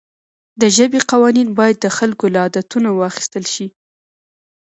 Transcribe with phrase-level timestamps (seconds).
[0.61, 3.67] د ژبې قوانین باید د خلکو له عادتونو واخیستل شي.